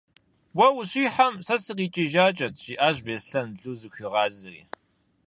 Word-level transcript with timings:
-Уэ 0.57 0.67
ущихьэм, 0.79 1.33
сэ 1.45 1.55
сыкъикӏыжакӏэт,- 1.63 2.55
жиӏащ 2.63 2.97
Беслъэн 3.05 3.49
Лу 3.61 3.73
зыхуигъазэри. 3.79 4.63